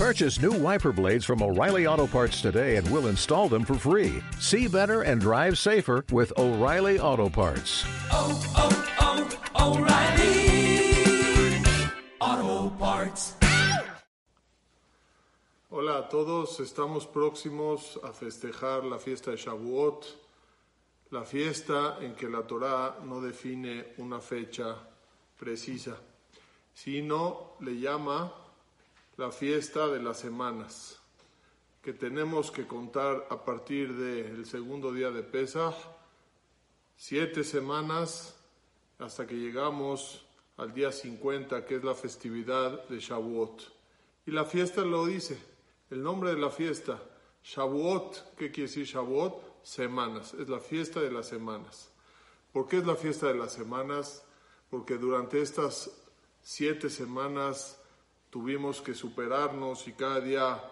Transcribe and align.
Purchase 0.00 0.40
new 0.40 0.52
wiper 0.52 0.92
blades 0.92 1.26
from 1.26 1.42
O'Reilly 1.42 1.86
Auto 1.86 2.06
Parts 2.06 2.40
today 2.40 2.76
and 2.76 2.90
we'll 2.90 3.08
install 3.08 3.50
them 3.50 3.66
for 3.66 3.74
free. 3.74 4.22
See 4.38 4.66
better 4.66 5.02
and 5.02 5.20
drive 5.20 5.58
safer 5.58 6.06
with 6.10 6.32
O'Reilly 6.38 6.98
Auto 6.98 7.28
Parts. 7.28 7.84
Oh, 8.10 8.32
oh, 8.56 8.72
oh, 9.58 9.76
O'Reilly 9.76 11.62
Auto 12.18 12.70
Parts. 12.78 13.34
Hola 15.70 15.98
a 15.98 16.08
todos, 16.08 16.58
estamos 16.60 17.04
próximos 17.04 17.98
a 18.02 18.14
festejar 18.14 18.84
la 18.84 18.96
fiesta 18.96 19.32
de 19.32 19.36
Shavuot, 19.36 20.06
la 21.10 21.24
fiesta 21.24 21.98
en 22.00 22.14
que 22.14 22.26
la 22.30 22.40
Torá 22.46 22.94
no 23.04 23.20
define 23.20 23.84
una 23.98 24.18
fecha 24.18 24.76
precisa, 25.38 25.98
sino 26.72 27.58
le 27.60 27.78
llama 27.78 28.32
la 29.20 29.30
fiesta 29.30 29.86
de 29.88 30.00
las 30.00 30.18
semanas, 30.18 30.98
que 31.82 31.92
tenemos 31.92 32.50
que 32.50 32.66
contar 32.66 33.26
a 33.28 33.44
partir 33.44 33.94
del 33.94 34.46
segundo 34.46 34.94
día 34.94 35.10
de 35.10 35.22
Pesach, 35.22 35.74
siete 36.96 37.44
semanas 37.44 38.34
hasta 38.98 39.26
que 39.26 39.34
llegamos 39.34 40.24
al 40.56 40.72
día 40.72 40.90
50, 40.90 41.66
que 41.66 41.76
es 41.76 41.84
la 41.84 41.94
festividad 41.94 42.88
de 42.88 42.98
Shavuot. 42.98 43.60
Y 44.24 44.30
la 44.30 44.46
fiesta 44.46 44.86
lo 44.86 45.04
dice, 45.04 45.38
el 45.90 46.02
nombre 46.02 46.30
de 46.30 46.40
la 46.40 46.48
fiesta, 46.48 46.98
Shavuot, 47.44 48.36
¿qué 48.36 48.50
quiere 48.50 48.68
decir 48.70 48.86
Shavuot? 48.86 49.62
Semanas, 49.62 50.32
es 50.32 50.48
la 50.48 50.60
fiesta 50.60 50.98
de 50.98 51.10
las 51.10 51.28
semanas. 51.28 51.90
¿Por 52.54 52.66
qué 52.66 52.78
es 52.78 52.86
la 52.86 52.96
fiesta 52.96 53.26
de 53.26 53.34
las 53.34 53.52
semanas? 53.52 54.24
Porque 54.70 54.96
durante 54.96 55.42
estas 55.42 55.90
siete 56.40 56.88
semanas 56.88 57.79
tuvimos 58.30 58.80
que 58.80 58.94
superarnos 58.94 59.86
y 59.88 59.92
cada 59.92 60.20
día 60.20 60.62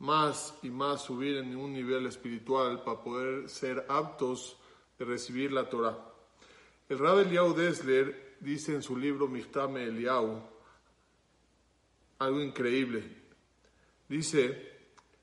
más 0.00 0.58
y 0.62 0.70
más 0.70 1.02
subir 1.02 1.36
en 1.36 1.56
un 1.56 1.72
nivel 1.72 2.06
espiritual 2.06 2.82
para 2.82 3.00
poder 3.00 3.48
ser 3.48 3.86
aptos 3.88 4.56
de 4.98 5.04
recibir 5.04 5.52
la 5.52 5.68
Torah. 5.68 5.96
El 6.88 6.98
Rab 6.98 7.20
Eliau 7.20 7.54
Dessler 7.54 8.36
dice 8.40 8.74
en 8.74 8.82
su 8.82 8.96
libro 8.96 9.28
Michtame 9.28 9.84
Eliau 9.84 10.42
algo 12.18 12.40
increíble. 12.40 13.02
Dice 14.08 14.70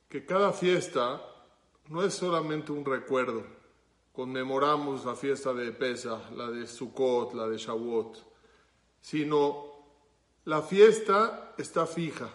que 0.07 0.25
cada 0.25 0.51
fiesta 0.51 1.21
no 1.89 2.03
es 2.03 2.13
solamente 2.13 2.71
un 2.71 2.85
recuerdo. 2.85 3.45
Conmemoramos 4.13 5.05
la 5.05 5.15
fiesta 5.15 5.53
de 5.53 5.71
Pesach, 5.71 6.31
la 6.31 6.49
de 6.49 6.65
Sukkot, 6.67 7.33
la 7.33 7.47
de 7.47 7.57
Shavuot, 7.57 8.17
sino 9.01 9.68
la 10.49 10.63
fiesta 10.63 11.53
está 11.59 11.85
fija 11.85 12.27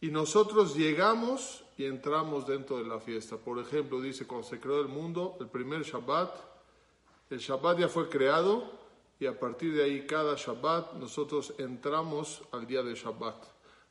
y 0.00 0.08
nosotros 0.08 0.74
llegamos 0.74 1.62
y 1.76 1.84
entramos 1.84 2.46
dentro 2.46 2.78
de 2.78 2.84
la 2.84 2.98
fiesta. 2.98 3.36
Por 3.36 3.58
ejemplo, 3.58 4.00
dice 4.00 4.26
cuando 4.26 4.48
se 4.48 4.58
creó 4.58 4.80
el 4.80 4.88
mundo, 4.88 5.36
el 5.38 5.48
primer 5.48 5.82
Shabbat, 5.82 6.34
el 7.28 7.40
Shabbat 7.40 7.80
ya 7.80 7.88
fue 7.90 8.08
creado 8.08 8.72
y 9.20 9.26
a 9.26 9.38
partir 9.38 9.74
de 9.74 9.84
ahí 9.84 10.06
cada 10.06 10.34
Shabbat 10.34 10.94
nosotros 10.94 11.52
entramos 11.58 12.40
al 12.52 12.66
día 12.66 12.82
de 12.82 12.94
Shabbat. 12.94 13.36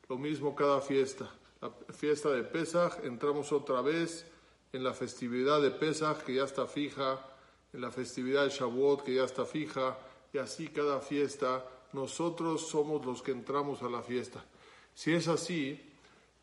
Lo 0.08 0.18
mismo 0.18 0.56
cada 0.56 0.80
fiesta. 0.80 1.30
La 1.60 1.70
fiesta 1.92 2.30
de 2.30 2.42
Pesach 2.42 2.98
entramos 3.04 3.52
otra 3.52 3.80
vez 3.80 4.26
en 4.72 4.82
la 4.82 4.92
festividad 4.92 5.62
de 5.62 5.70
Pesach 5.70 6.24
que 6.24 6.34
ya 6.34 6.42
está 6.42 6.66
fija, 6.66 7.24
en 7.72 7.80
la 7.80 7.92
festividad 7.92 8.42
de 8.42 8.50
Shavuot 8.50 9.04
que 9.04 9.14
ya 9.14 9.22
está 9.22 9.44
fija 9.44 9.96
y 10.32 10.38
así 10.38 10.66
cada 10.66 10.98
fiesta 10.98 11.64
nosotros 11.94 12.68
somos 12.68 13.06
los 13.06 13.22
que 13.22 13.30
entramos 13.30 13.82
a 13.82 13.88
la 13.88 14.02
fiesta. 14.02 14.44
Si 14.94 15.12
es 15.12 15.28
así, 15.28 15.80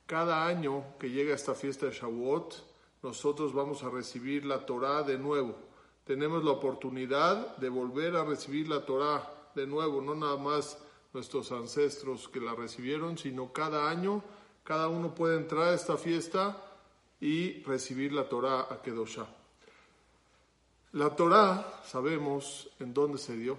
cada 0.06 0.48
año 0.48 0.98
que 0.98 1.10
llega 1.10 1.36
esta 1.36 1.54
fiesta 1.54 1.86
de 1.86 1.92
Shavuot, 1.92 2.56
nosotros 3.04 3.54
vamos 3.54 3.84
a 3.84 3.90
recibir 3.90 4.46
la 4.46 4.66
Torah 4.66 5.04
de 5.04 5.18
nuevo. 5.18 5.56
Tenemos 6.06 6.44
la 6.44 6.52
oportunidad 6.52 7.58
de 7.58 7.70
volver 7.70 8.16
a 8.16 8.24
recibir 8.24 8.68
la 8.70 8.86
Torah 8.86 9.52
de 9.54 9.68
nuevo, 9.68 10.02
no 10.02 10.16
nada 10.16 10.38
más 10.38 10.78
nuestros 11.14 11.52
ancestros 11.52 12.30
que 12.30 12.40
la 12.40 12.56
recibieron, 12.56 13.18
sino 13.18 13.52
cada 13.52 13.90
año, 13.90 14.24
cada 14.64 14.88
uno 14.88 15.14
puede 15.14 15.38
entrar 15.38 15.70
a 15.70 15.74
esta 15.74 15.98
fiesta 15.98 16.64
y 17.20 17.62
recibir 17.64 18.14
la 18.14 18.28
Torah 18.30 18.68
a 18.70 18.82
Kedoshá. 18.82 19.28
La 20.94 21.16
Torah, 21.16 21.82
sabemos 21.86 22.70
en 22.80 22.94
dónde 22.94 23.18
se 23.18 23.36
dio, 23.36 23.58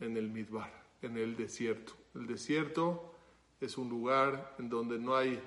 en 0.00 0.16
el 0.16 0.28
Midbar, 0.28 0.85
en 1.02 1.16
el 1.16 1.36
desierto. 1.36 1.92
El 2.14 2.26
desierto 2.26 3.12
es 3.60 3.78
un 3.78 3.88
lugar 3.88 4.54
en 4.58 4.68
donde 4.68 4.98
no 4.98 5.16
hay, 5.16 5.40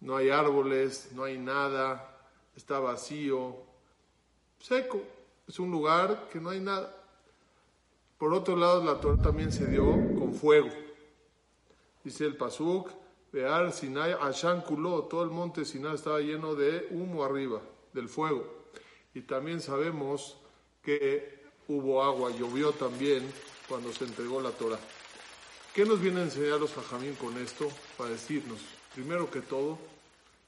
no 0.00 0.16
hay 0.16 0.30
árboles, 0.30 1.10
no 1.14 1.24
hay 1.24 1.38
nada, 1.38 2.18
está 2.54 2.78
vacío, 2.80 3.56
seco. 4.58 5.02
Es 5.46 5.58
un 5.58 5.70
lugar 5.70 6.28
que 6.32 6.40
no 6.40 6.50
hay 6.50 6.60
nada. 6.60 6.92
Por 8.18 8.32
otro 8.32 8.56
lado, 8.56 8.82
la 8.82 9.00
Torah 9.00 9.22
también 9.22 9.52
se 9.52 9.66
dio 9.66 9.84
con 10.18 10.34
fuego. 10.34 10.70
Dice 12.02 12.24
el 12.24 12.36
Pasuk, 12.36 12.90
Bear 13.32 13.72
Sinai, 13.72 14.16
Ashan 14.20 14.62
Kuló, 14.62 15.04
todo 15.04 15.22
el 15.22 15.30
monte 15.30 15.64
Sinai 15.64 15.94
estaba 15.94 16.20
lleno 16.20 16.54
de 16.54 16.88
humo 16.90 17.24
arriba, 17.24 17.60
del 17.92 18.08
fuego. 18.08 18.44
Y 19.14 19.22
también 19.22 19.60
sabemos 19.60 20.38
que 20.82 21.44
hubo 21.68 22.02
agua, 22.02 22.30
llovió 22.30 22.72
también 22.72 23.22
cuando 23.68 23.92
se 23.92 24.04
entregó 24.04 24.40
la 24.40 24.50
Torah. 24.50 24.78
¿Qué 25.74 25.84
nos 25.84 26.00
viene 26.00 26.20
a 26.20 26.24
enseñar 26.24 26.58
los 26.60 26.72
Jajamín 26.72 27.14
con 27.16 27.36
esto? 27.38 27.68
Para 27.98 28.10
decirnos, 28.10 28.60
primero 28.94 29.30
que 29.30 29.40
todo, 29.40 29.78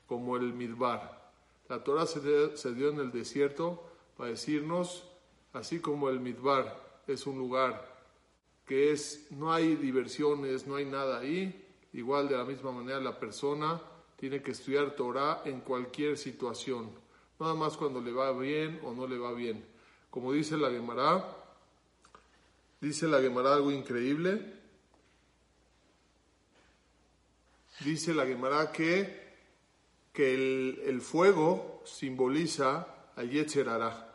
como 0.06 0.36
el 0.36 0.54
Midbar. 0.54 1.30
La 1.68 1.84
Torah 1.84 2.06
se, 2.06 2.20
de- 2.20 2.74
dio 2.74 2.88
en 2.88 3.00
el 3.00 3.12
desierto 3.12 3.82
para 4.16 4.30
decirnos, 4.30 5.04
así 5.52 5.80
como 5.80 6.08
el 6.08 6.18
Midbar 6.20 7.02
es 7.06 7.26
un 7.26 7.36
lugar 7.38 7.96
que 8.66 8.92
es, 8.92 9.26
no 9.30 9.52
hay 9.52 9.76
diversiones, 9.76 10.66
no 10.66 10.76
hay 10.76 10.84
nada 10.84 11.18
ahí, 11.18 11.66
igual 11.92 12.28
de 12.28 12.36
la 12.36 12.44
misma 12.44 12.72
manera 12.72 13.00
la 13.00 13.18
persona 13.18 13.80
tiene 14.16 14.42
que 14.42 14.50
estudiar 14.52 14.96
Torah 14.96 15.42
en 15.44 15.60
cualquier 15.60 16.18
situación, 16.18 16.90
nada 17.38 17.54
más 17.54 17.76
cuando 17.76 18.00
le 18.00 18.12
va 18.12 18.32
bien 18.32 18.80
o 18.84 18.92
no 18.92 19.06
le 19.06 19.18
va 19.18 19.32
bien. 19.32 19.64
Como 20.10 20.32
dice 20.32 20.56
la 20.56 20.70
Gemara, 20.70 21.34
dice 22.80 23.08
la 23.08 23.20
Gemara 23.20 23.54
algo 23.54 23.70
increíble, 23.70 24.54
dice 27.80 28.14
la 28.14 28.26
Gemara 28.26 28.72
que, 28.72 29.36
que 30.12 30.34
el, 30.34 30.82
el 30.84 31.00
fuego 31.00 31.82
simboliza 31.84 33.12
al 33.16 33.30
Yetzer 33.30 33.68
Hará 33.68 34.08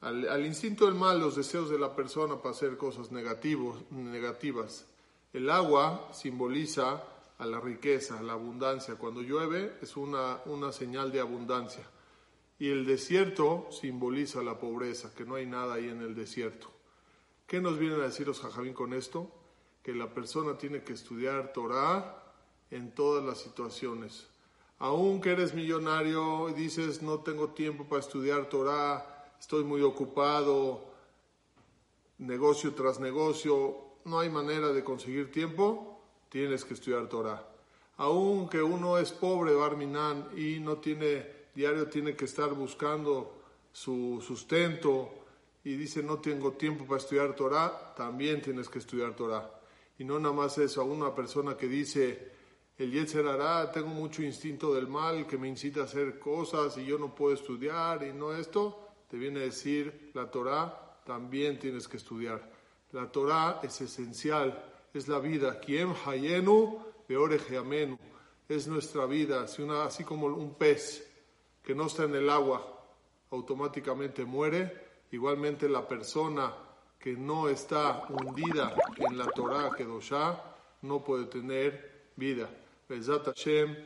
al, 0.00 0.28
al 0.28 0.46
instinto 0.46 0.86
del 0.86 0.94
mal, 0.94 1.18
los 1.18 1.36
deseos 1.36 1.70
de 1.70 1.78
la 1.78 1.94
persona 1.94 2.36
para 2.36 2.54
hacer 2.54 2.76
cosas 2.76 3.10
negativos, 3.10 3.90
negativas. 3.90 4.86
El 5.32 5.50
agua 5.50 6.10
simboliza 6.12 7.02
a 7.38 7.46
la 7.46 7.60
riqueza, 7.60 8.18
a 8.18 8.22
la 8.22 8.34
abundancia. 8.34 8.96
Cuando 8.96 9.22
llueve 9.22 9.76
es 9.82 9.96
una, 9.96 10.40
una 10.46 10.72
señal 10.72 11.10
de 11.10 11.20
abundancia. 11.20 11.84
Y 12.58 12.70
el 12.70 12.86
desierto 12.86 13.68
simboliza 13.70 14.42
la 14.42 14.58
pobreza, 14.58 15.12
que 15.14 15.24
no 15.24 15.36
hay 15.36 15.46
nada 15.46 15.74
ahí 15.74 15.88
en 15.88 16.02
el 16.02 16.14
desierto. 16.14 16.70
¿Qué 17.48 17.62
nos 17.62 17.78
vienen 17.78 18.02
a 18.02 18.04
decir 18.04 18.26
los 18.26 18.40
jajamín 18.40 18.74
con 18.74 18.92
esto? 18.92 19.30
Que 19.82 19.94
la 19.94 20.12
persona 20.12 20.58
tiene 20.58 20.84
que 20.84 20.92
estudiar 20.92 21.54
Torah 21.54 22.22
en 22.70 22.94
todas 22.94 23.24
las 23.24 23.38
situaciones. 23.38 24.28
Aunque 24.78 25.30
eres 25.30 25.54
millonario 25.54 26.50
y 26.50 26.52
dices 26.52 27.00
no 27.00 27.20
tengo 27.20 27.48
tiempo 27.52 27.84
para 27.84 28.00
estudiar 28.00 28.50
Torah, 28.50 29.32
estoy 29.40 29.64
muy 29.64 29.80
ocupado, 29.80 30.92
negocio 32.18 32.74
tras 32.74 33.00
negocio, 33.00 33.78
no 34.04 34.18
hay 34.18 34.28
manera 34.28 34.68
de 34.68 34.84
conseguir 34.84 35.32
tiempo, 35.32 36.02
tienes 36.28 36.66
que 36.66 36.74
estudiar 36.74 37.08
Torah. 37.08 37.48
Aunque 37.96 38.62
uno 38.62 38.98
es 38.98 39.10
pobre, 39.10 39.54
Barminan, 39.54 40.28
y 40.36 40.60
no 40.60 40.76
tiene, 40.76 41.26
diario 41.54 41.88
tiene 41.88 42.14
que 42.14 42.26
estar 42.26 42.52
buscando 42.52 43.40
su 43.72 44.22
sustento 44.22 45.18
y 45.64 45.76
dice 45.76 46.02
no 46.02 46.18
tengo 46.18 46.52
tiempo 46.52 46.84
para 46.84 46.98
estudiar 46.98 47.34
Torah, 47.34 47.94
también 47.96 48.40
tienes 48.40 48.68
que 48.68 48.78
estudiar 48.78 49.14
Torah. 49.14 49.50
Y 49.98 50.04
no 50.04 50.18
nada 50.18 50.34
más 50.34 50.58
eso, 50.58 50.80
a 50.80 50.84
una 50.84 51.14
persona 51.14 51.56
que 51.56 51.66
dice, 51.66 52.32
el 52.78 52.92
Yetzer 52.92 53.26
hará, 53.26 53.72
tengo 53.72 53.88
mucho 53.88 54.22
instinto 54.22 54.72
del 54.72 54.86
mal 54.86 55.26
que 55.26 55.36
me 55.36 55.48
incita 55.48 55.80
a 55.80 55.84
hacer 55.84 56.18
cosas 56.18 56.78
y 56.78 56.86
yo 56.86 56.98
no 56.98 57.14
puedo 57.14 57.34
estudiar 57.34 58.04
y 58.04 58.12
no 58.12 58.32
esto, 58.32 58.88
te 59.08 59.16
viene 59.16 59.40
a 59.40 59.44
decir 59.44 60.12
la 60.14 60.30
Torah, 60.30 61.00
también 61.04 61.58
tienes 61.58 61.88
que 61.88 61.96
estudiar. 61.96 62.48
La 62.92 63.10
Torah 63.10 63.60
es 63.62 63.80
esencial, 63.80 64.64
es 64.94 65.08
la 65.08 65.18
vida. 65.18 65.60
Kiem 65.60 65.92
hayenu 66.06 66.78
beorejeamenu. 67.08 67.98
Es 68.48 68.66
nuestra 68.66 69.04
vida, 69.06 69.42
así, 69.42 69.60
una, 69.62 69.84
así 69.84 70.04
como 70.04 70.26
un 70.26 70.54
pez 70.54 71.06
que 71.62 71.74
no 71.74 71.86
está 71.86 72.04
en 72.04 72.14
el 72.14 72.30
agua, 72.30 72.86
automáticamente 73.30 74.24
muere. 74.24 74.87
Igualmente 75.10 75.68
la 75.68 75.86
persona 75.86 76.52
que 76.98 77.12
no 77.12 77.48
está 77.48 78.06
hundida 78.08 78.74
en 78.96 79.16
la 79.16 79.26
Torah 79.26 79.70
Kedoshá 79.76 80.42
no 80.82 81.02
puede 81.02 81.26
tener 81.26 82.10
vida. 82.16 82.48
Bezat 82.88 83.26
Hashem, 83.26 83.76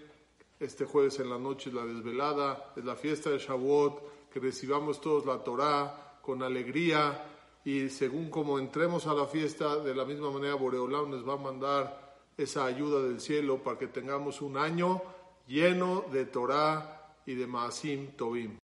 este 0.59 0.85
jueves 0.85 1.19
en 1.21 1.31
la 1.31 1.39
noche 1.39 1.71
es 1.71 1.75
la 1.75 1.85
desvelada, 1.85 2.73
es 2.77 2.85
la 2.85 2.97
fiesta 2.97 3.31
de 3.31 3.39
Shavuot, 3.39 4.31
que 4.31 4.41
recibamos 4.41 5.01
todos 5.01 5.27
la 5.27 5.39
Torah 5.39 6.19
con 6.23 6.43
alegría 6.43 7.27
y 7.65 7.89
según 7.91 8.31
como 8.31 8.59
entremos 8.59 9.07
a 9.07 9.15
la 9.15 9.27
fiesta, 9.27 9.77
de 9.77 9.95
la 9.95 10.05
misma 10.05 10.31
manera 10.31 10.55
Boreolam 10.55 11.11
nos 11.11 11.29
va 11.29 11.35
a 11.35 11.37
mandar 11.37 12.17
esa 12.37 12.65
ayuda 12.65 13.03
del 13.03 13.21
cielo 13.21 13.63
para 13.63 13.79
que 13.79 13.89
tengamos 13.89 14.41
un 14.41 14.57
año 14.57 15.03
lleno 15.47 16.05
de 16.11 16.25
Torah 16.27 17.15
y 17.27 17.35
de 17.35 17.47
Maasim 17.47 18.17
Tovim. 18.17 18.59